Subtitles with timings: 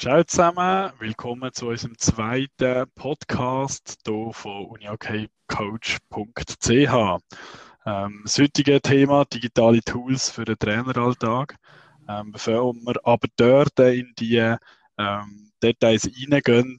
[0.00, 5.28] Ciao zusammen, willkommen zu unserem zweiten Podcast hier von uniokcoach.ch.
[7.84, 11.54] Ähm, das heutige Thema digitale Tools für den Traineralltag.
[12.08, 14.36] Ähm, bevor wir aber dort in die
[14.96, 16.78] ähm, Details reingehen,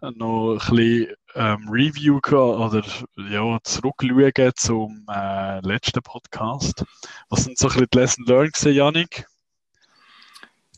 [0.00, 2.84] noch ein bisschen ähm, Review oder
[3.28, 6.84] ja, zurückschauen zum äh, letzten Podcast.
[7.28, 9.26] Was sind so ein bisschen die Lesson Learned, Janik?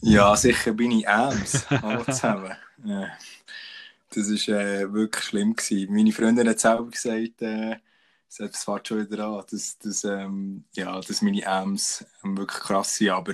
[0.06, 1.06] Ja, sicher bin ich.
[1.08, 2.54] Hallo zusammen.
[2.84, 3.08] Ja.
[4.10, 5.56] Das war äh, wirklich schlimm.
[5.56, 5.94] Gewesen.
[5.94, 7.76] Meine Freundin hat selber gesagt, äh,
[8.28, 12.96] es fährt schon wieder an, dass, dass, ähm, ja, dass meine Ems ähm, wirklich krass
[12.96, 13.10] sind.
[13.10, 13.32] Aber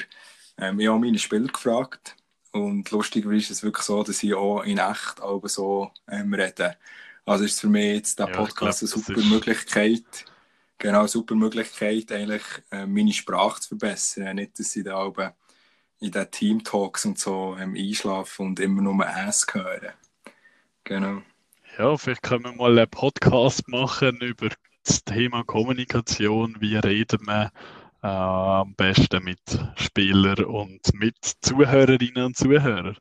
[0.59, 2.15] ähm, ich habe meine Spieler gefragt.
[2.53, 6.77] Und lustigerweise ist es wirklich so, dass ich auch in echt aber so ähm, rede.
[7.25, 10.25] Also ist für mich jetzt der Podcast glaub, eine super Möglichkeit,
[10.79, 14.37] genau, eine super Möglichkeit, eigentlich äh, meine Sprache zu verbessern.
[14.37, 15.35] Nicht, dass ich da aber
[16.01, 19.93] in den Team-Talks und so ähm, einschlafen und immer nur Ass hören.
[20.85, 21.23] Genau.
[21.79, 24.49] Ja, vielleicht können wir mal einen Podcast machen über
[24.85, 26.57] das Thema Kommunikation.
[26.59, 27.53] Wie reden wir
[28.03, 29.41] äh, am besten mit
[29.77, 32.97] Spielern und mit Zuhörerinnen und Zuhörern?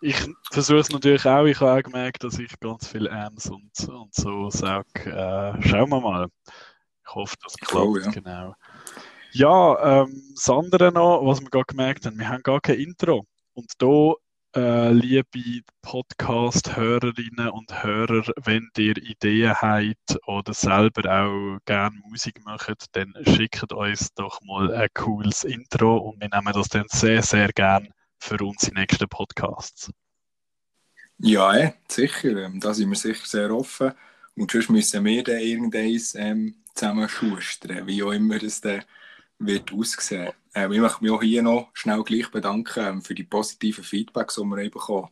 [0.00, 0.16] Ich
[0.50, 1.44] versuche es natürlich auch.
[1.44, 4.86] Ich habe auch gemerkt, dass ich ganz viel Ams und, und so sage.
[5.04, 6.28] Äh, schauen wir mal.
[7.04, 7.86] Ich hoffe, das klappt.
[7.86, 8.10] Oh, ja.
[8.10, 8.54] Genau.
[9.32, 13.26] Ja, ähm, das andere noch, was wir gerade gemerkt haben, wir haben gar kein Intro.
[13.54, 14.14] Und da,
[14.56, 22.86] äh, liebe Podcast-Hörerinnen und Hörer, wenn ihr Ideen habt oder selber auch gerne Musik macht,
[22.92, 27.48] dann schickt uns doch mal ein cooles Intro und wir nehmen das dann sehr, sehr
[27.52, 29.92] gern für unsere nächsten Podcasts.
[31.18, 32.36] Ja, eh, sicher.
[32.36, 33.92] Ähm, da sind wir sicher sehr offen.
[34.34, 38.82] Und sonst müssen wir dann irgendeins ähm, zusammen schustern, wie auch immer das dann
[39.40, 40.32] wird aussehen.
[40.54, 44.36] Ähm, ich möchte mich auch hier noch schnell gleich bedanken ähm, für die positiven Feedbacks,
[44.36, 45.08] die wir bekommen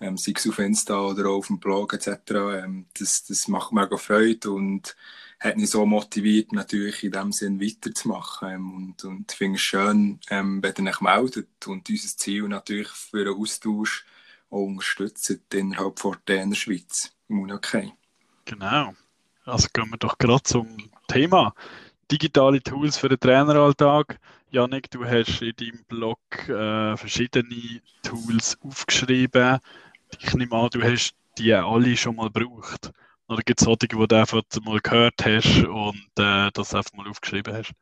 [0.00, 2.18] ähm, sei es auf Insta oder auch auf dem Blog etc.
[2.30, 4.96] Ähm, das, das macht mega Freude und
[5.40, 8.48] hat mich so motiviert, natürlich in dem Sinn weiterzumachen.
[8.48, 12.88] Ähm, und, ich finde es schön, ähm, wenn ihr euch meldet und unser Ziel natürlich
[12.88, 14.04] für einen Austausch
[14.50, 17.92] auch unterstützt innerhalb von der Schweiz Okay.
[18.44, 18.94] Genau.
[19.44, 21.52] Also gehen wir doch gerade zum Thema
[22.10, 24.18] digitale Tools für den Traineralltag.
[24.50, 26.18] Janik, du hast in deinem Blog
[26.48, 29.58] äh, verschiedene Tools aufgeschrieben.
[30.20, 32.92] Ich nehme an, du hast die alle schon mal gebraucht.
[33.28, 37.08] Oder gibt es solche, die du einfach mal gehört hast und äh, das einfach mal
[37.08, 37.72] aufgeschrieben hast?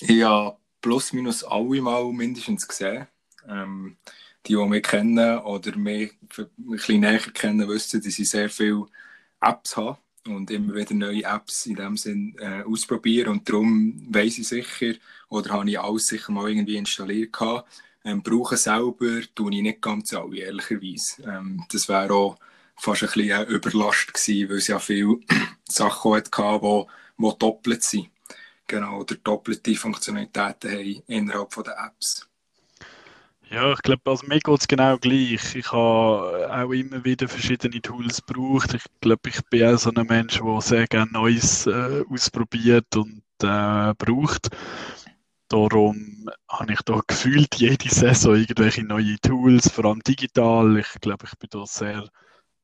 [0.00, 3.06] Ja, plus minus alle mal mindestens gesehen.
[3.46, 3.96] Ähm,
[4.46, 8.86] die, die mich kennen oder mich ein bisschen näher kennen, wissen, dass ich sehr viele
[9.40, 14.38] Apps habe und immer wieder neue Apps in dem Sinn äh, ausprobieren und darum weiß
[14.38, 14.94] ich sicher
[15.28, 17.68] oder habe ich alles sicher mal irgendwie installiert gehabt.
[18.04, 21.22] Ähm, brauchen selber tue ich nicht ganz alle, ehrlicherweise.
[21.22, 22.38] Ähm, das wäre auch
[22.76, 25.18] fast ein bisschen eine Überlast gewesen, weil es ja viele
[25.68, 26.84] Sachen hatte, die,
[27.22, 28.10] die doppelt sind.
[28.66, 32.29] Genau, oder doppelte Funktionalitäten haben innerhalb der Apps.
[33.50, 35.56] Ja, ich glaube, also mir geht es genau gleich.
[35.56, 38.74] Ich habe auch immer wieder verschiedene Tools gebraucht.
[38.74, 43.22] Ich glaube, ich bin auch so ein Mensch, der sehr gerne Neues äh, ausprobiert und
[43.42, 44.50] äh, braucht.
[45.48, 50.78] Darum habe ich da gefühlt jede Saison irgendwelche neue Tools, vor allem digital.
[50.78, 52.08] Ich glaube, ich bin da sehr,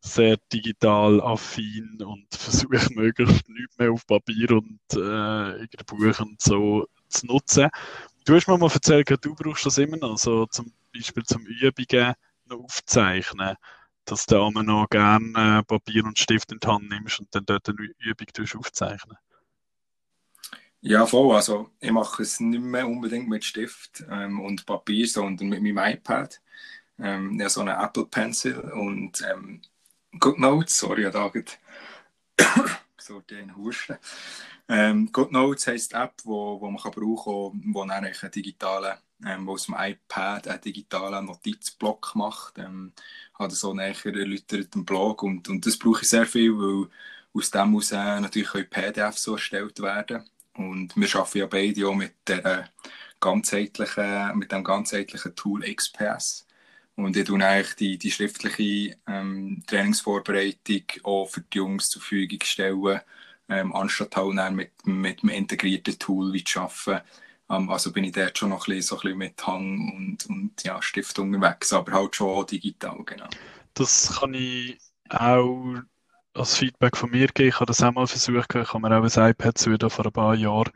[0.01, 6.41] sehr digital affin und versuche möglichst nichts mehr auf Papier und äh, in Buch und
[6.41, 7.69] so zu nutzen.
[8.27, 12.15] Du hast mir mal erzählt, du brauchst das immer noch, so zum Beispiel zum Übungen
[12.47, 13.55] noch aufzeichnen,
[14.05, 17.47] dass du auch noch gerne äh, Papier und Stift in die Hand nimmst und dann
[17.47, 18.27] dort eine Übung
[18.59, 19.17] aufzeichnen.
[20.81, 21.37] Ja, voll.
[21.37, 25.79] Also ich mache es nicht mehr unbedingt mit Stift ähm, und Papier, sondern mit meinem
[25.79, 26.41] iPad.
[26.99, 29.63] Ähm, ja, so eine Apple Pencil und ähm,
[30.19, 31.31] Good Notes, sorry, da
[33.07, 33.97] so den Husten.
[34.69, 38.97] Ähm, GoodNotes heisst die App, die wo, wo man kann brauchen kann, wo einen digitalen,
[39.25, 42.59] ähm, wo aus dem iPad einen digitalen Notizblock macht.
[42.59, 42.93] Ähm,
[43.35, 46.89] hat so näher erläutert im Blog und, und das brauche ich sehr viel, weil
[47.35, 51.89] aus dem heraus äh, natürlich können PDFs so erstellt werden und wir arbeiten ja beide
[51.89, 52.71] auch mit der
[53.21, 56.46] ganzheitlichen, mit dem ganzheitlichen Tool XPS.
[56.97, 62.39] Und ich tue eigentlich die, die schriftliche ähm, Trainingsvorbereitung auch für die Jungs zur Verfügung
[62.43, 63.01] stellen,
[63.49, 67.07] ähm, anstatt halt mit, mit einem integrierten Tool wie zu arbeiten.
[67.51, 70.27] Ähm, also bin ich dort schon noch ein bisschen, so ein bisschen mit Hang und,
[70.27, 73.29] und ja, Stift unterwegs, aber halt schon digital, genau.
[73.75, 74.79] Das kann ich
[75.11, 75.77] auch
[76.33, 77.51] als Feedback von mir geben.
[77.51, 80.13] Ich habe das auch mal versucht, ich habe mir auch ein iPad zu vor ein
[80.13, 80.73] paar Jahren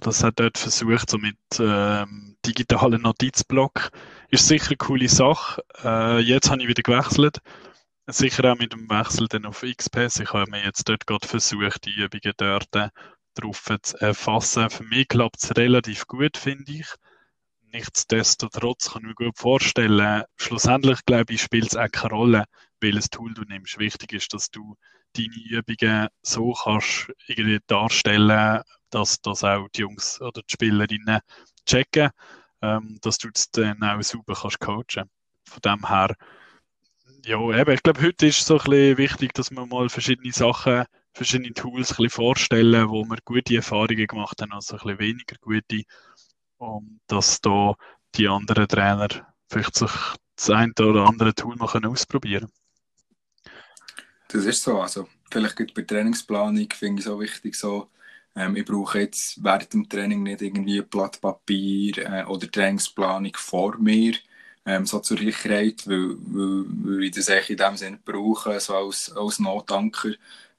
[0.00, 3.90] das hat dort versucht, so mit ähm, digitalen Notizblock.
[4.30, 5.62] Ist sicher eine coole Sache.
[5.82, 7.38] Äh, jetzt habe ich wieder gewechselt.
[8.06, 10.20] Sicher auch mit dem Wechsel dann auf XPS.
[10.20, 12.68] Ich habe mir jetzt dort gerade versucht, die Übungen dort
[13.34, 14.70] drauf zu erfassen.
[14.70, 16.86] Für mich klappt es relativ gut, finde ich.
[17.72, 22.44] Nichtsdestotrotz kann ich mir gut vorstellen, schlussendlich glaube ich, spielt es auch keine Rolle,
[22.80, 23.78] welches Tool du nimmst.
[23.78, 24.76] Wichtig ist, dass du
[25.16, 31.20] deine Übungen so kannst irgendwie darstellen, dass das auch die Jungs oder die Spielerinnen
[31.66, 32.10] checken,
[32.62, 35.10] ähm, dass du es dann auch sauber kannst coachen.
[35.44, 36.14] Von dem her,
[37.24, 40.32] ja, eben, ich glaube, heute ist es so ein bisschen wichtig, dass man mal verschiedene
[40.32, 44.98] Sachen, verschiedene Tools ein bisschen vorstellen, wo wir gute Erfahrungen gemacht haben, also ein bisschen
[44.98, 45.82] weniger gute,
[46.58, 47.74] und dass da
[48.14, 49.08] die anderen Trainer
[49.48, 49.90] vielleicht sich
[50.36, 52.50] das eine oder andere Tool mal ausprobieren
[54.28, 57.88] Das ist so, also vielleicht bei der Trainingsplanung finde ich es wichtig so,
[58.36, 63.32] ähm, ich brauche jetzt während dem Training nicht irgendwie ein Blatt Papier äh, oder Trainingsplanung
[63.34, 64.14] vor mir,
[64.66, 69.10] ähm, so zur Sicherheit, weil, weil, weil ich das in dem Sinne brauche, so als,
[69.16, 70.12] als Notanker.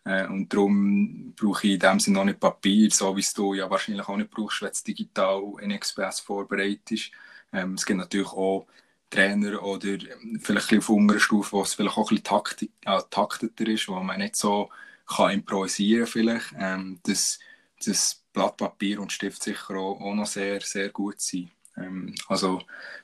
[0.05, 3.69] Äh, und darum brauche ich in dem Sinne noch nicht Papier, so wie du ja
[3.69, 7.11] wahrscheinlich auch nicht brauchst, wenn es digital in XPS vorbereitet ist.
[7.53, 8.65] Ähm, es gibt natürlich auch
[9.09, 9.97] Trainer oder
[10.41, 12.71] vielleicht auf unterer Stufe, wo es vielleicht auch ein bisschen taktik,
[13.09, 14.69] takteter ist, wo man nicht so
[15.07, 16.53] kann improvisieren vielleicht.
[16.57, 17.39] Ähm, das,
[17.83, 21.49] das Blatt Papier und Stift sicher auch, auch noch sehr, sehr gut sein.
[21.77, 22.61] Ähm, also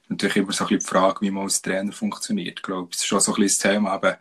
[0.10, 2.60] natürlich immer so ein bisschen die Frage, wie man als Trainer funktioniert.
[2.60, 4.18] Ich glaube, es ist schon so ein bisschen das Thema, eben,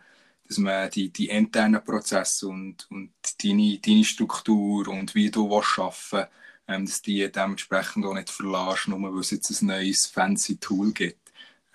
[0.47, 3.11] dass man die, die internen Prozesse und, und
[3.43, 6.27] deine, deine Struktur und wie du arbeiten
[6.67, 10.93] ähm, dass die dementsprechend auch nicht verlässt, nur weil es jetzt ein neues fancy Tool
[10.93, 11.22] gibt.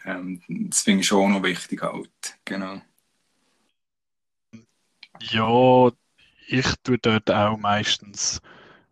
[0.05, 2.39] Ähm, das finde ich schon noch wichtig halt.
[2.45, 2.81] Genau.
[5.21, 5.91] Ja,
[6.47, 8.41] ich tue dort auch meistens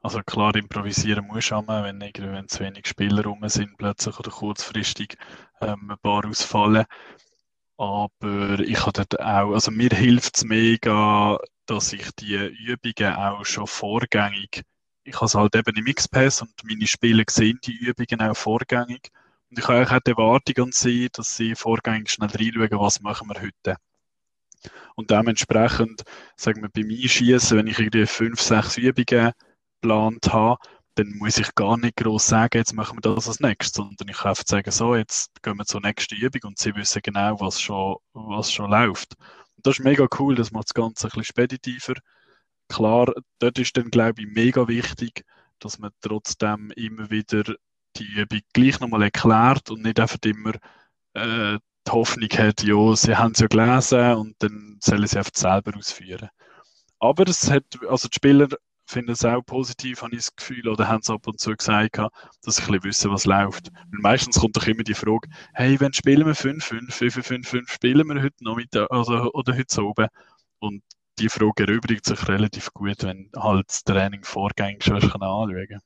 [0.06, 5.16] also klar, improvisieren muss man, wenn, wenn zu wenig Spieler rum sind plötzlich oder kurzfristig
[5.60, 6.84] ähm, ein paar ausfallen.
[7.76, 13.44] Aber ich habe dort auch, also mir hilft es mega, dass ich die Übungen auch
[13.44, 14.62] schon vorgängig,
[15.02, 19.10] ich habe es halt eben im X-Pass und meine Spieler sehen die Übungen auch vorgängig.
[19.56, 23.26] Und ich habe auch die Erwartung an sie, dass sie vorgängig schnell reinschauen, was machen
[23.28, 23.78] wir heute.
[24.96, 26.02] Und dementsprechend,
[26.36, 29.32] sagen wir, beim Einschießen, wenn ich irgendwie fünf, sechs Übungen
[29.80, 30.58] geplant habe,
[30.96, 34.18] dann muss ich gar nicht groß sagen, jetzt machen wir das als nächstes, sondern ich
[34.18, 37.96] kann sagen, so, jetzt gehen wir zur nächsten Übung und sie wissen genau, was schon,
[38.12, 39.14] was schon läuft.
[39.56, 41.94] Und das ist mega cool, das macht das Ganze ein bisschen speditiver.
[42.68, 45.24] Klar, dort ist dann, glaube ich, mega wichtig,
[45.60, 47.56] dass man trotzdem immer wieder
[47.98, 50.54] die Übung gleich nochmal erklärt und nicht einfach immer
[51.14, 55.32] äh, die Hoffnung hat, ja, sie haben es ja gelesen und dann sollen sie einfach
[55.34, 56.28] selber ausführen.
[56.98, 58.48] Aber es hat, also die Spieler
[58.86, 61.98] finde es auch positiv, habe ich das Gefühl, oder haben sie ab und zu gesagt,
[62.42, 63.70] dass ich ein wissen, was läuft.
[63.72, 68.22] Weil meistens kommt doch immer die Frage, hey, wenn spielen wir 5-5, 5-5-5, spielen wir
[68.22, 70.08] heute Nachmittag also, oder heute oben?
[70.60, 70.82] Und
[71.18, 75.80] die Frage erübrigt sich relativ gut, wenn halt das Training vorgängig schon anschauen kann.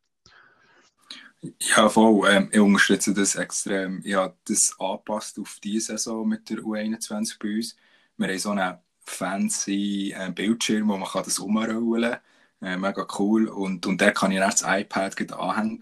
[1.42, 2.28] Ja, voll.
[2.31, 4.02] Ähm, ich unterstütze das extrem.
[4.04, 7.76] Ich habe das angepasst auf diese Saison mit der U21 bei uns.
[8.19, 12.20] Wir haben so einen fancy äh, Bildschirm, wo man das umrollen kann
[12.62, 13.48] äh, mega cool.
[13.48, 15.78] Und, und der kann ich dann das iPad anhängen.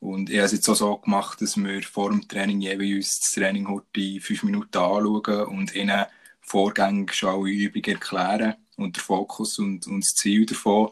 [0.00, 3.32] Und ich habe es jetzt auch so gemacht, dass wir vor dem Training jeweils das
[3.32, 6.06] Training heute fünf Minuten anschauen und ihnen
[6.40, 10.90] vorgängig schon alle Übungen erklären und der Fokus und, und das Ziel davon,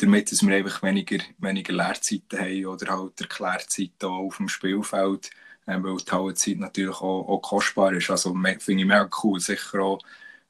[0.00, 5.30] damit dass wir einfach weniger, weniger Leerzeiten haben oder halt Erklärzeiten auf dem Spielfeld,
[5.66, 8.10] äh, weil die Halbzeit natürlich auch, auch kostbar ist.
[8.10, 10.00] Also finde ich mega cool, sicher auch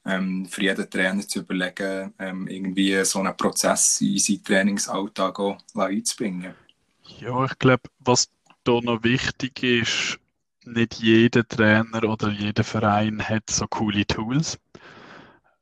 [0.05, 5.57] ähm, für jeden Trainer zu überlegen, ähm, irgendwie so einen Prozess in seinen Trainingsalltag auch
[5.75, 6.55] einzubringen.
[7.19, 8.29] Ja, ich glaube, was
[8.63, 10.19] da noch wichtig ist,
[10.65, 14.59] nicht jeder Trainer oder jeder Verein hat so coole Tools.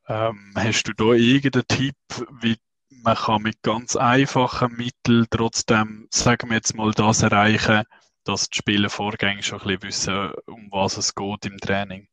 [0.07, 1.95] Ähm, hast du da irgendeinen Tipp,
[2.41, 2.57] wie
[2.89, 7.83] man kann mit ganz einfachen Mitteln trotzdem, sagen wir jetzt mal, das erreichen,
[8.23, 12.07] dass die Spieler vorgängig schon ein bisschen wissen, um was es geht im Training?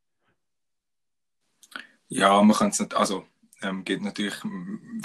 [2.09, 3.27] Ja, man kann es nicht, also
[3.63, 4.37] ähm, gibt natürlich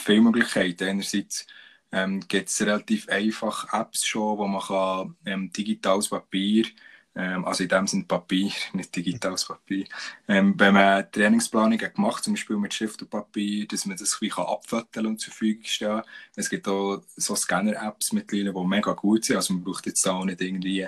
[0.01, 0.83] viele Möglichkeiten.
[0.83, 1.47] Einerseits
[1.91, 6.65] ähm, gibt es relativ einfach Apps schon, wo man kann, ähm, digitales Papier,
[7.15, 9.85] ähm, also in dem Sinne Papier, nicht digitales Papier,
[10.27, 14.31] ähm, wenn man Trainingsplanungen gemacht, zum Beispiel mit Schrift und Papier, dass man das wie
[14.31, 16.03] abfotografieren und zur Verfügung stellen.
[16.35, 20.25] Es gibt auch so Scanner-Apps mittlerweile, die mega gut sind, also man braucht jetzt auch
[20.25, 20.87] nicht irgendwie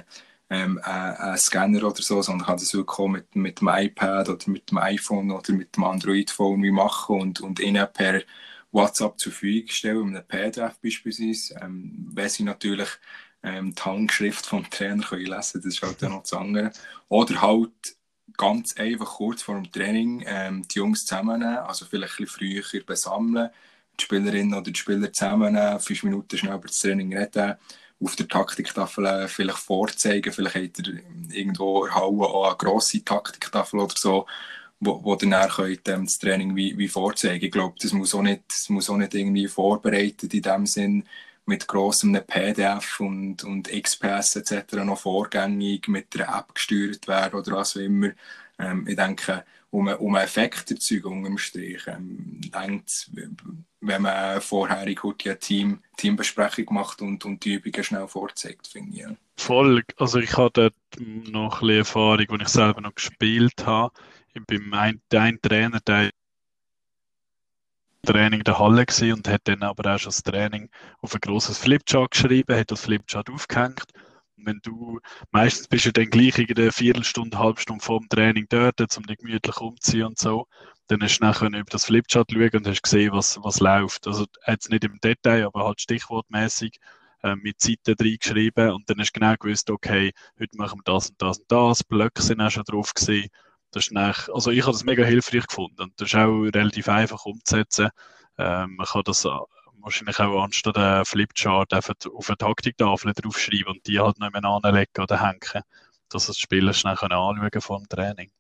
[0.50, 4.50] ähm, einen Scanner oder so, sondern kann das wirklich auch mit, mit dem iPad oder
[4.50, 8.22] mit dem iPhone oder mit dem Android-Phone machen und, und ihnen per
[8.72, 11.60] WhatsApp zur Verfügung stellen, einem PDF beispielsweise.
[11.62, 12.90] Ähm, wenn sie natürlich
[13.44, 16.72] ähm, die Handschrift vom Trainer können lesen Das ist halt dann noch das andere.
[17.10, 17.72] Oder halt
[18.38, 22.84] ganz einfach kurz vor dem Training ähm, die Jungs zusammennehmen, also vielleicht ein bisschen früher
[22.84, 23.50] besammeln,
[24.00, 27.56] die Spielerinnen oder die Spieler zusammennehmen, fünf Minuten schnell über das Training reden,
[28.04, 30.94] auf der Taktiktafel vielleicht vorzeigen, vielleicht hat er
[31.36, 34.26] irgendwo erhauen auch eine grosse Taktiktafel oder so,
[34.80, 37.46] wo, wo ihr dann könnt, ähm, das Training wie, wie vorzeigen.
[37.46, 41.04] Ich glaube, das muss auch nicht, das muss auch nicht irgendwie vorbereitet in dem Sinn
[41.46, 44.76] mit grossem PDF und, und XPS etc.
[44.84, 48.12] noch vorgängig mit der App gesteuert werden oder was auch immer.
[48.60, 53.10] Ähm, ich denke, um, um einen Effekt zu erzeugen Strich, ähm, denkt,
[53.82, 59.02] wenn man vorher eine Team, Teambesprechung macht und, und die Übungen schnell vorzeigt, finde ich.
[59.02, 59.10] Ja.
[59.36, 63.94] Voll, also ich habe dort noch ein bisschen Erfahrung, als ich selber noch gespielt habe.
[64.36, 66.12] Ich bin ein, ein Trainer, der
[68.06, 70.70] Training in der Halle gewesen und hat dann aber auch schon das Training
[71.02, 73.84] auf ein grosses Flipchart geschrieben, hat das Flipchart aufgehängt.
[74.38, 75.00] Und wenn du,
[75.32, 79.04] meistens bist du dann gleich in einer Viertelstunde, halbe Stunde vor dem Training dort, um
[79.06, 80.48] dich gemütlich umzuziehen und so,
[80.88, 84.06] dann hast du nachher über das Flipchart schauen und hast gesehen, was, was läuft.
[84.08, 86.78] Also jetzt nicht im Detail, aber halt stichwortmäßig
[87.24, 91.10] äh, mit Zeiten reingeschrieben und dann hast du genau gewusst, okay, heute machen wir das
[91.10, 93.30] und das und das, Blöcke sind auch schon drauf gewesen
[93.74, 96.88] das ist nach, also ich habe das mega hilfreich gefunden und das ist auch relativ
[96.88, 97.90] einfach umzusetzen.
[98.38, 103.88] Ähm, man kann das wahrscheinlich auch anstatt einen Flipchart einfach auf eine Taktiktafel draufschreiben und
[103.88, 105.64] die halt nicht mehr anlegen oder hängen,
[106.10, 108.32] dass das Spieler schnell anschauen können vor dem Training.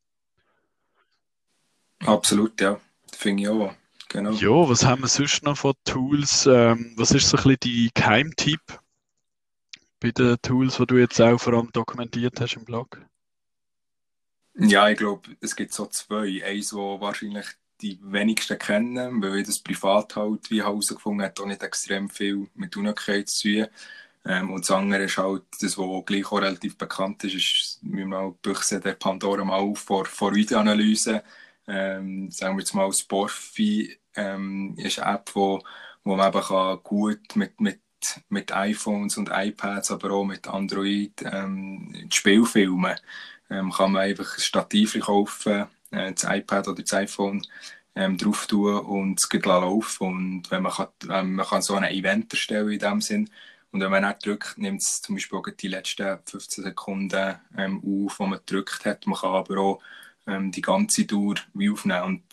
[1.99, 2.79] Absolut, ja.
[3.11, 3.73] Finde ich auch.
[4.09, 4.31] Genau.
[4.31, 6.45] Ja, was haben wir sonst noch von Tools?
[6.45, 8.61] Ähm, was ist so ein bisschen die Keimtipp
[9.99, 13.01] bei den Tools, die du jetzt auch vor allem dokumentiert hast im Blog?
[14.55, 16.43] Ja, ich glaube, es gibt so zwei.
[16.45, 17.47] Eins, wo wahrscheinlich
[17.81, 22.47] die wenigsten kennen, weil ich das privat halt wie herausgefunden habe, auch nicht extrem viel
[22.53, 23.67] mit Unabhängigkeit zu tun.
[24.25, 28.05] Ähm, und das andere ist halt, das, was gleich auch relativ bekannt ist, ist, wir
[28.05, 31.23] mal Büchse der Pandora mal vor, vor Videoanalyse.
[31.67, 35.61] Ähm, sagen wir jetzt mal, Sporfi ähm, ist eine App, wo,
[36.03, 37.81] wo man eben kann gut mit, mit,
[38.29, 42.95] mit iPhones und iPads, aber auch mit Android ähm, Spielfilmen
[43.49, 47.45] ähm, kann man einfach ein Stativ kaufen, äh, das iPad oder das iPhone
[47.95, 50.07] ähm, drauf tun und es geht laufen.
[50.07, 53.29] Und wenn man, kann, ähm, man kann so ein Event erstellen in dem Sinn.
[53.71, 57.77] Und wenn man nicht drückt, nimmt es zum Beispiel auch die letzten 15 Sekunden ähm,
[57.79, 59.07] auf, die man gedrückt hat.
[59.07, 59.81] Man kann aber auch
[60.27, 62.03] ähm, die ganze Dauer wie aufnehmen.
[62.03, 62.23] Und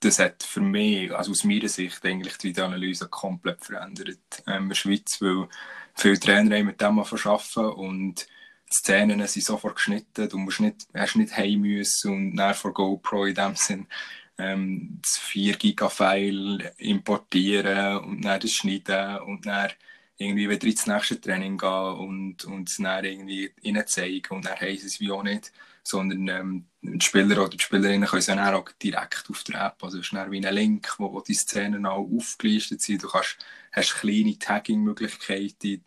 [0.00, 4.68] das, hat für mich, also aus meiner Sicht, eigentlich die Videoanalyse komplett verändert ähm, in
[4.68, 5.48] der Schweiz, weil
[5.94, 8.26] viele Trainer mit dem arbeiten und
[8.74, 13.26] Szenen sind sofort geschnitten, du musst nicht, hast nicht heim müssen und dann vor GoPro
[13.26, 13.86] in dem Sinn
[14.38, 19.70] ähm, das 4 Giga-File importieren und dann das schneiden und dann
[20.16, 24.60] irgendwie wieder ins nächste Training gehen und, und es dann irgendwie ihnen zeigen und dann
[24.60, 25.52] heisst es wie auch nicht,
[25.84, 29.98] sondern ähm, die Spieler oder die Spielerinnen können es auch direkt auf der App, also
[29.98, 33.38] es ist dann wie ein Link, wo, wo die Szenen auch aufgelistet sind, du kannst,
[33.72, 35.82] hast kleine Tagging-Möglichkeiten,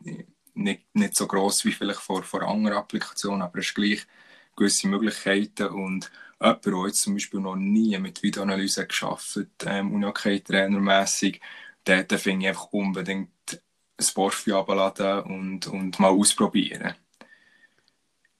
[0.58, 4.08] nicht, nicht so gross wie vielleicht vor, vor anderen Applikationen, aber es ist gleich
[4.56, 10.04] gewisse Möglichkeiten und jemand, der jetzt zum Beispiel noch nie mit Videoanalyse geschafft ähm, und
[10.06, 11.42] auch kein trainermässig,
[11.86, 16.96] der, der finde ich einfach unbedingt ein Sportfi abladen und, und mal ausprobieren.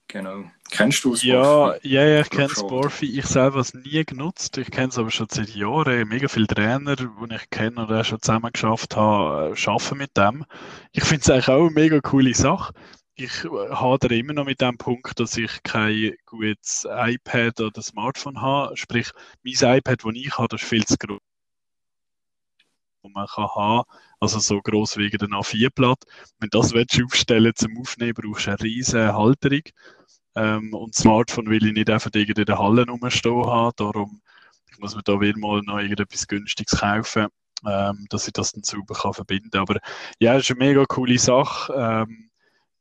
[0.08, 0.50] Genau.
[0.70, 1.28] Kennst du Sporfi?
[1.28, 3.18] Ja, ja, ja ich kenne Sporfi.
[3.18, 4.58] Ich selber habe es nie genutzt.
[4.58, 6.08] Ich kenne es aber schon seit Jahren.
[6.08, 10.18] Mega viele Trainer, die ich kenne oder auch schon zusammen geschafft habe, äh, arbeiten mit
[10.18, 10.46] dem.
[10.92, 12.74] Ich finde es eigentlich auch eine mega coole Sache.
[13.16, 18.42] Ich äh, hadere immer noch mit dem Punkt, dass ich kein gutes iPad oder Smartphone
[18.42, 18.76] habe.
[18.78, 19.12] Sprich,
[19.44, 21.20] mein iPad, das ich habe, das ist viel zu groß
[23.14, 23.84] man kann haben,
[24.20, 26.04] also so groß wie ein A4-Blatt.
[26.40, 29.62] Wenn du das willst, aufstellen zum Aufnehmen, brauchst du eine riesige Halterung.
[30.38, 33.74] Ähm, und das Smartphone will ich nicht einfach in der Halle rumstehen haben.
[33.76, 34.22] Darum
[34.78, 37.28] ich muss mir da wieder mal noch irgendetwas Günstiges kaufen,
[37.66, 39.62] ähm, dass ich das dann sauber kann verbinden kann.
[39.62, 39.80] Aber
[40.20, 41.74] ja, es ist eine mega coole Sache.
[41.76, 42.30] Ähm,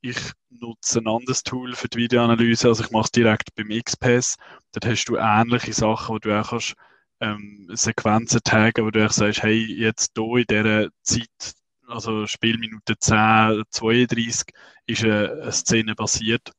[0.02, 0.18] ich
[0.50, 2.68] nutze ein anderes Tool für die Videoanalyse.
[2.68, 4.36] Also ich mache es direkt beim XPS.
[4.72, 6.74] Dort hast du ähnliche Sachen, wo du auch kannst,
[7.20, 11.54] ähm, Sequenzen taggen, wo du auch sagst, hey, jetzt hier in dieser Zeit,
[11.88, 14.44] also Spielminute 10, 32,
[14.84, 16.52] ist eine, eine Szene passiert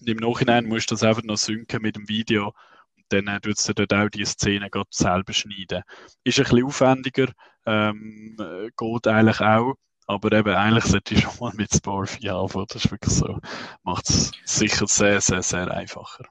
[0.00, 2.52] und im Nachhinein musst du das einfach noch synken mit dem Video.
[2.96, 5.82] Und dann äh, tut es dort auch die Szene gerade selber schneiden.
[6.24, 7.32] Ist ein bisschen aufwendiger,
[7.64, 8.36] ähm,
[8.76, 9.74] geht eigentlich auch.
[10.06, 12.66] Aber eben, eigentlich sollte ich schon mal mit Sporfi anfangen.
[12.68, 13.38] Das ist wirklich so.
[13.82, 16.26] Macht es sicher sehr, sehr, sehr einfacher.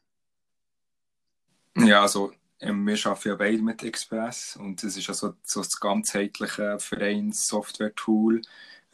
[1.77, 2.31] Ja, also
[2.61, 8.41] ähm, wir arbeiten ja beide mit XPS und das ist also so das ganzheitliche Vereins-Software-Tool.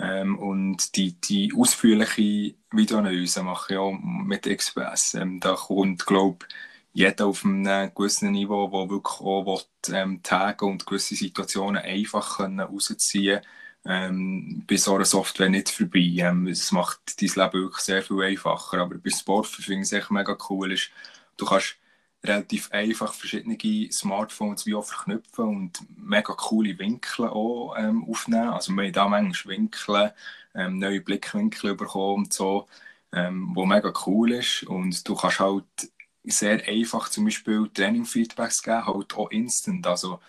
[0.02, 5.14] Ähm, und die, die ausführliche Videoanalyse mache ich auch mit XPS.
[5.16, 6.56] Ähm, da kommt, glaube ich,
[6.94, 12.38] jeder auf einem gewissen Niveau, der wirklich auch will, ähm, Tage und gewisse Situationen einfach
[12.38, 13.42] können rausziehen
[13.86, 16.00] ähm, bei so einer Software nicht vorbei.
[16.18, 18.80] Ähm, es macht dein Leben wirklich sehr viel einfacher.
[18.80, 20.72] Aber bei Sport finde ich es echt mega cool.
[20.74, 20.92] Ist,
[21.38, 21.78] du kannst
[22.24, 23.58] relativ einfach verschiedene
[23.92, 28.50] Smartphones wie auch verknüpfen und mega coole Winkel auch ähm, aufnehmen.
[28.50, 30.14] Also wir haben da manchmal Winkel,
[30.56, 32.68] ähm, neue Blickwinkel bekommen und so,
[33.14, 34.64] ähm, wo mega cool ist.
[34.64, 35.66] Und du kannst halt
[36.24, 39.88] sehr einfach zum Beispiel Training-Feedbacks geben, halt auch instant.
[39.88, 40.20] Also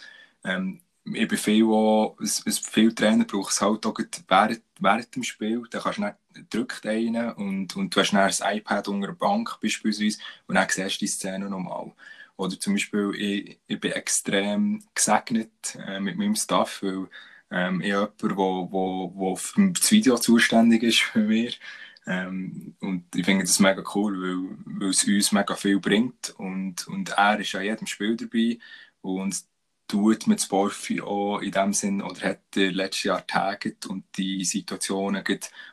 [0.45, 5.17] ähm, ich bin viel, auch, es, es, viel Trainer braucht es halt auch während, während
[5.17, 5.63] dem Spiel.
[5.71, 6.17] Da kannst du nicht
[6.51, 10.97] drückt einen und, und du hast ein iPad unter der Bank beispielsweise und dann siehst
[10.97, 11.93] du die Szene nochmal.
[12.37, 17.09] Oder zum Beispiel, ich, ich bin extrem gesegnet äh, mit meinem Staff, weil
[17.51, 21.61] ähm, ich habe jemanden, der für das Video zuständig ist für mich.
[22.07, 26.89] Ähm, und ich finde das mega cool, weil, weil es uns mega viel bringt und,
[26.89, 28.59] und er ist an jedem Spiel dabei
[29.03, 29.45] und
[29.93, 35.23] tut mit Sporfi auch in dem Sinn oder hat letztes Jahr taget und die Situationen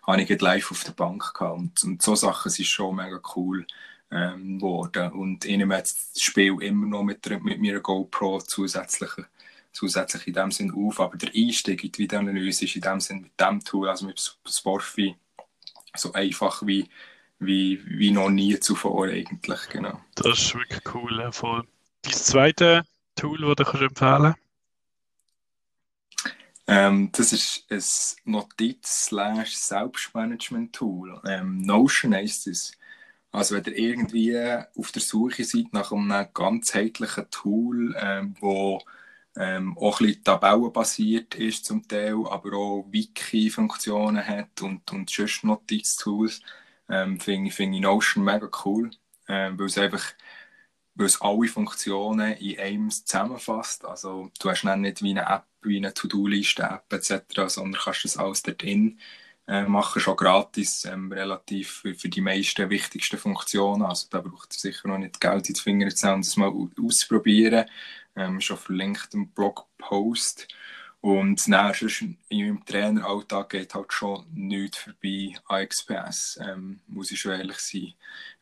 [0.05, 3.65] habe ich live auf der Bank gehabt und, und so Sachen sind schon mega cool
[4.11, 9.11] ähm, geworden und nehme jetzt das Spiel immer noch mit, mit meiner GoPro zusätzlich,
[9.71, 13.21] zusätzlich in dem Sinn auf, aber der Einstieg in die Videoanalyse ist in dem Sinn
[13.21, 15.15] mit dem Tool, also mit Sporfi
[15.95, 16.89] so einfach wie,
[17.39, 20.01] wie, wie noch nie zuvor eigentlich, genau.
[20.15, 21.63] Das ist wirklich cool, voll.
[22.01, 22.83] Das zweite
[23.19, 24.35] Tool, das du kannst empfehlen
[26.67, 27.83] ähm, Das ist ein
[28.31, 31.21] Notiz-Selbstmanagement-Tool.
[31.27, 32.71] Ähm, Notion heisst es.
[33.31, 34.37] Also wenn ihr irgendwie
[34.75, 38.81] auf der Suche seid nach einem ganzheitlichen Tool, ähm, wo
[39.35, 45.43] ähm, auch ein bisschen tabellenbasiert ist zum Teil, aber auch Wiki-Funktionen hat und, und sonst
[45.43, 46.41] Notiztools,
[46.89, 48.89] ähm, finde find ich Notion mega cool,
[49.27, 50.03] ähm, weil es einfach
[50.99, 53.85] weil es alle Funktionen in einem zusammenfasst.
[53.85, 58.43] Also du hast nicht wie eine App, wie eine To-Do-Liste-App etc., sondern kannst das alles
[58.43, 58.99] dort drin
[59.47, 63.83] äh, machen, schon gratis, ähm, relativ für, für, die meisten wichtigsten Funktionen.
[63.83, 66.51] Also da braucht es sicher noch nicht Geld in die Finger zu haben, das mal
[66.77, 67.65] auszuprobieren.
[68.17, 70.49] Ähm, schon verlinkt im Blogpost.
[70.99, 71.73] Und dann,
[72.27, 77.59] in meinem Traineralltag geht halt schon nichts vorbei an XPS, ähm, muss ich schon ehrlich
[77.59, 77.93] sein.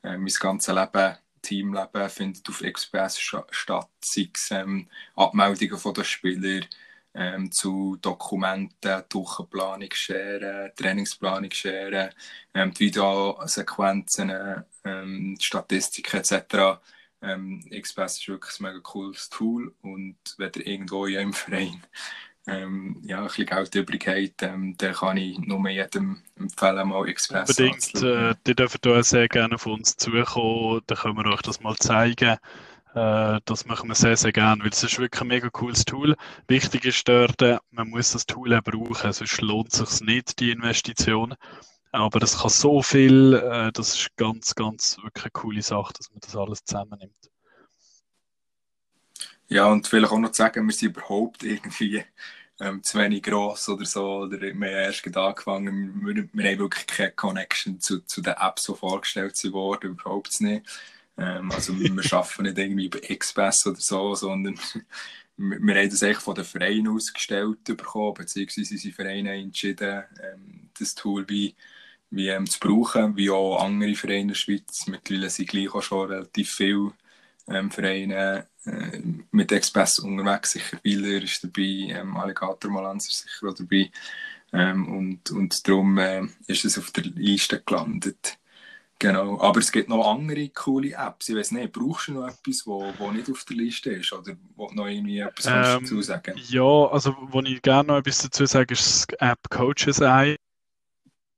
[0.01, 6.03] Ähm, mein ganzes Leben Teamleben findet auf XPS statt, sei es ähm, Abmeldungen von den
[6.03, 6.65] Spielern
[7.13, 12.11] ähm, zu Dokumenten, Wochenplanung scheren, Trainingsplanung scheren,
[12.53, 16.79] ähm, die Videosequenzen, ähm, Statistiken etc.
[17.21, 21.81] Ähm, XPS ist wirklich ein mega cooles Tool und wenn ihr irgendwo in einem Verein
[22.47, 27.07] ähm, ja, ein bisschen Geld übrig hat, ähm, dann kann ich nur jedem empfehlen, mal
[27.07, 31.41] Express Unbedingt, äh, die dürfen da sehr gerne auf uns zukommen, dann können wir euch
[31.41, 32.37] das mal zeigen.
[32.95, 36.15] Äh, das machen wir sehr, sehr gerne, weil es ist wirklich ein mega cooles Tool.
[36.47, 40.39] Wichtig ist dort, äh, man muss das Tool auch brauchen, sonst lohnt es sich nicht,
[40.39, 41.35] die Investition.
[41.91, 46.09] Aber es kann so viel, äh, das ist ganz, ganz wirklich eine coole Sache, dass
[46.11, 47.29] man das alles zusammennimmt.
[49.49, 52.03] Ja, und vielleicht auch noch zu sagen, wir sind überhaupt irgendwie
[52.59, 54.19] ähm, zu wenig gross oder so.
[54.23, 58.65] Oder wir haben erst angefangen, wir, wir haben wirklich keine Connection zu, zu den Apps,
[58.65, 60.65] die vorgestellt wurden, überhaupt nicht.
[61.17, 64.55] Ähm, also wir arbeiten nicht irgendwie über XPS oder so, sondern
[65.37, 70.69] wir, wir haben das eigentlich von den Vereinen ausgestellt bekommen, beziehungsweise unsere Vereine entschieden, ähm,
[70.79, 71.55] das Tool wie,
[72.09, 74.87] wie ähm, zu brauchen, wie auch andere Vereine in der Schweiz.
[74.87, 76.91] Mittlerweile sind gleich auch schon relativ viele
[77.47, 79.01] ähm, Vereine äh,
[79.31, 80.51] mit Express unterwegs.
[80.51, 83.89] Sicher Wieler ist dabei, ähm, Alligator Malanz ist sicher auch dabei.
[84.53, 88.37] Ähm, und, und darum äh, ist es auf der Liste gelandet.
[88.99, 91.29] Genau, aber es gibt noch andere coole Apps.
[91.29, 94.11] Ich weiß nicht, brauchst du noch etwas, wo, wo nicht auf der Liste ist?
[94.11, 96.33] Oder wo noch irgendwie etwas ähm, dazu sagen?
[96.49, 100.37] Ja, also wo ich gerne noch etwas dazu sage, ist die App Coaches Eye.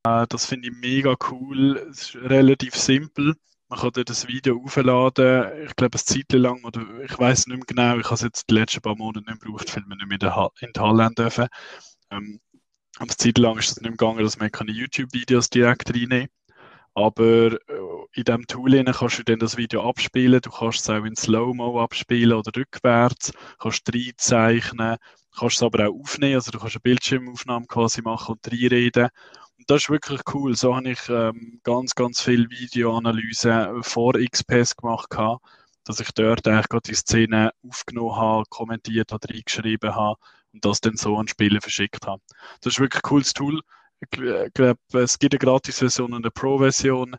[0.04, 1.76] Äh, das finde ich mega cool.
[1.90, 3.36] Es ist relativ simpel.
[3.70, 5.64] Man kann dort das Video aufladen.
[5.64, 8.50] Ich glaube, eine Zeit lang, oder ich weiß nicht mehr genau, ich habe es jetzt
[8.50, 11.46] die letzten paar Monate nicht mehr gebraucht, weil wir nicht mehr in die Halle dürfen.
[12.10, 12.40] Ähm,
[12.98, 16.28] eine Zeit lang ist es nicht mehr gegangen, dass man keine YouTube-Videos direkt reinnehmen
[16.94, 17.58] aber äh,
[18.14, 20.40] in diesem Tool kannst du dann das Video abspielen.
[20.40, 23.32] Du kannst es auch in Slow-Mo abspielen oder rückwärts.
[23.58, 24.96] kannst reinzeichnen.
[25.36, 26.34] kannst es aber auch aufnehmen.
[26.34, 29.08] Also du kannst eine Bildschirmaufnahme quasi machen und reinreden
[29.66, 30.56] das ist wirklich cool.
[30.56, 35.10] So habe ich ähm, ganz, ganz viel Videoanalyse vor XPS gemacht.
[35.10, 35.44] Gehabt.
[35.84, 40.18] dass ich dort eigentlich gerade die Szene aufgenommen habe, kommentiert habe, reingeschrieben habe
[40.52, 42.22] und das dann so an Spiele verschickt habe.
[42.60, 43.60] Das ist wirklich ein cooles Tool.
[44.00, 47.16] Ich glaube, es gibt eine Gratis-Version und eine Pro-Version.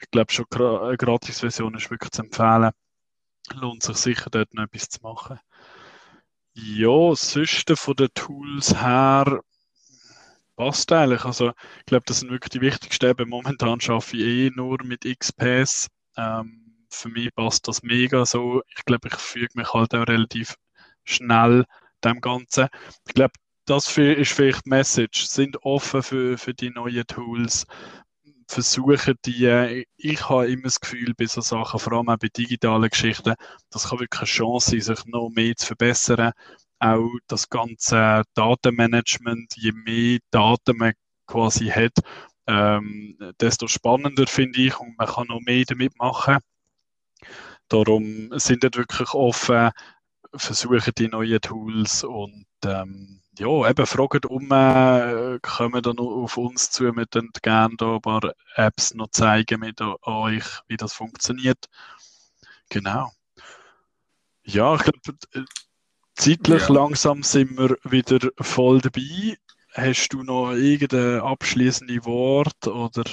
[0.00, 2.70] Ich glaube, schon eine Gratis-Version ist wirklich zu empfehlen.
[3.54, 5.38] Lohnt sich sicher, dort noch etwas zu machen.
[6.54, 9.40] Ja, sonst von den Tools her
[10.56, 11.24] passt eigentlich.
[11.24, 13.06] Also, ich glaube, das sind wirklich die wichtigsten.
[13.06, 15.88] Eben, momentan arbeite ich eh nur mit XPS.
[16.16, 18.62] Ähm, für mich passt das mega so.
[18.76, 20.56] Ich glaube, ich füge mich halt auch relativ
[21.04, 21.64] schnell
[22.04, 22.68] dem Ganzen.
[23.06, 23.34] Ich glaube,
[23.66, 25.24] das ist vielleicht die Message.
[25.26, 27.66] Sind offen für, für die neuen Tools.
[28.46, 32.90] Versuchen die, ich habe immer das Gefühl, bei so Sachen, vor allem auch bei digitalen
[32.90, 33.34] Geschichten,
[33.70, 36.32] das kann wirklich eine Chance sein, sich noch mehr zu verbessern
[36.84, 40.92] auch das ganze Datenmanagement, je mehr Daten man
[41.26, 41.92] quasi hat,
[42.46, 46.38] ähm, desto spannender finde ich und man kann noch mehr damit machen.
[47.68, 49.70] Darum sind wir wirklich offen,
[50.34, 56.70] versuchen die neuen Tools und ähm, ja, eben fragen um, äh, kommen dann auf uns
[56.70, 61.66] zu, wir dann gerne da ein paar Apps noch zeigen mit euch, wie das funktioniert.
[62.68, 63.10] Genau.
[64.44, 65.46] Ja, ich glaube,
[66.14, 66.74] Zeitlich ja.
[66.74, 69.36] langsam sind wir wieder voll dabei.
[69.72, 73.04] Hast du noch irgendein abschließendes Wort oder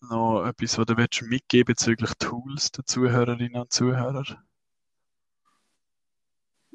[0.00, 4.24] noch etwas, was du willst mitgeben bezüglich Tools der Zuhörerinnen und Zuhörer?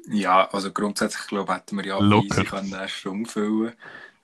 [0.06, 3.74] Ja, also grundsätzlich glaube ich, hätten wir ja easy können eine Stunde füllen.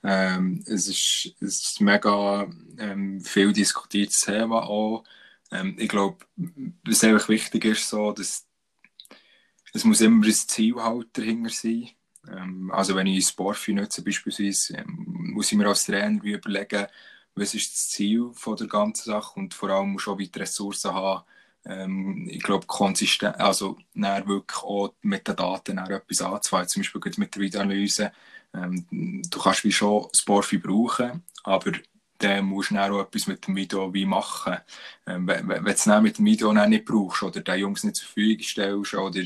[0.03, 2.47] Ähm, es, ist, es ist mega
[2.79, 5.05] ähm, viel diskutiertes Thema auch.
[5.51, 6.19] Ähm, ich glaube,
[6.85, 8.47] was einfach wichtig ist, so, dass
[9.73, 11.91] es muss immer ein Zielhalter dahinter sein.
[12.29, 16.87] Ähm, also wenn ich Sportfi nutze beispielsweise, ähm, muss ich mir als Trainer überlegen,
[17.35, 20.93] was ist das Ziel von der ganzen Sache und vor allem muss auch die Ressourcen
[20.93, 21.25] haben.
[21.65, 27.35] Ähm, ich glaube, konsistent, also wirklich auch mit den Daten etwas anzufangen, zum Beispiel mit
[27.35, 28.13] der Videoanalyse.
[28.55, 28.87] Ähm,
[29.31, 31.73] du kannst wie schon Sportfi brauchen, aber
[32.19, 34.59] dann musst du dann auch etwas mit dem Video wie machen.
[35.07, 38.07] Ähm, wenn, wenn du es mit dem Video nicht brauchst oder den Jungs nicht zur
[38.07, 39.23] Verfügung stellst oder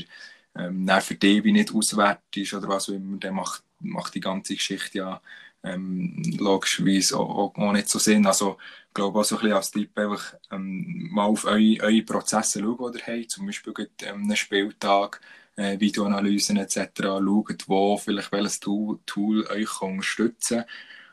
[0.57, 5.21] ähm, wie nicht auswertest oder was auch immer, dann macht, macht die ganze Geschichte ja
[5.65, 8.25] ähm, logischerweise auch, auch, nicht so Sinn.
[8.25, 12.03] Also ich glaube auch so ein bisschen als Tipp einfach ähm, mal auf eure, eure
[12.03, 15.21] Prozesse schauen, die ihr zum Beispiel ähm, einen Spieltag,
[15.55, 17.01] äh, Videoanalysen etc.
[17.01, 20.65] Schaut, wo vielleicht welches Tool, Tool euch unterstützen kann,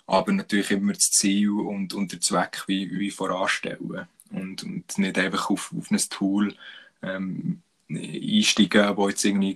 [0.06, 5.18] aber natürlich immer das Ziel und, und der Zweck wie, wie voranstellen und, und nicht
[5.18, 6.54] einfach auf, auf ein Tool
[7.02, 7.62] ähm,
[7.96, 9.54] einsteigen, wo jetzt irgendwie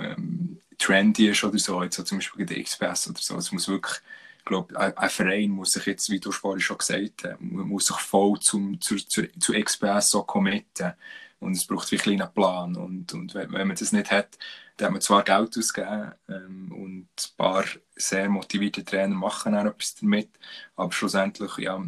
[0.00, 3.36] ähm, trendy ist oder so, jetzt so zum Beispiel der Express oder so.
[3.36, 3.96] Es muss wirklich,
[4.38, 7.86] ich glaube, ein, ein, Verein muss sich jetzt, wie du vorhin schon gesagt hast, muss
[7.86, 10.92] sich voll zum, zu, zu, zu Express so committen.
[11.40, 12.76] Und es braucht wirklich einen Plan.
[12.76, 14.38] Und, und wenn, wenn man das nicht hat,
[14.76, 17.64] dann hat man zwar Geld ausgegeben ähm, und ein paar
[17.96, 20.30] sehr motivierte Trainer machen auch etwas damit,
[20.76, 21.84] aber schlussendlich ja,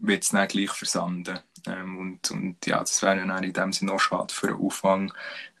[0.00, 1.38] wird es dann gleich versanden.
[1.66, 5.12] Ähm, und, und ja, das wäre dann in dem Sinne auch schade für den Aufwand,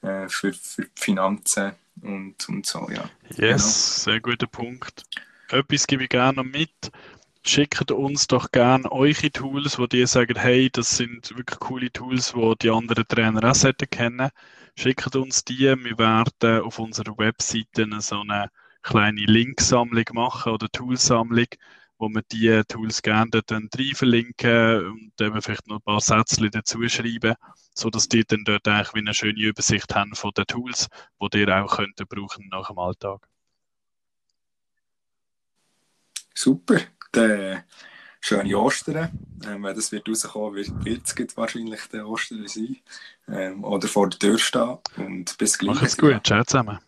[0.02, 3.04] äh, für, für die Finanzen und, und so, ja.
[3.36, 4.14] Yes, genau.
[4.14, 5.04] sehr guter Punkt.
[5.48, 6.90] Etwas gebe ich gerne noch mit.
[7.42, 12.32] Schickt uns doch gerne eure Tools, wo ihr sagt, hey, das sind wirklich coole Tools,
[12.34, 14.28] die die anderen Trainer auch kennen.
[14.76, 15.58] Schickt uns die.
[15.58, 18.50] Wir werden auf unserer Webseite so eine
[18.82, 21.46] kleine Linksammlung machen oder Toolsammlung,
[22.00, 26.50] wo wir die Tools gerne dann rein verlinken und eben vielleicht noch ein paar Sätze
[26.50, 27.34] dazu schreiben,
[27.74, 30.88] sodass die dann dort eigentlich wie eine schöne Übersicht haben von den Tools,
[31.20, 33.28] die ihr auch könnt brauchen nach dem Alltag.
[36.34, 36.80] Super,
[37.12, 37.64] dann
[38.20, 39.10] schöne Ostern.
[39.46, 42.76] Ähm, wenn das wird rauskommen, wird, wird es wahrscheinlich der Ostern sein.
[43.28, 44.78] Ähm, oder vor der Tür stehen.
[44.96, 45.74] Und bis gleich.
[45.74, 46.78] Macht's gut, ciao zusammen.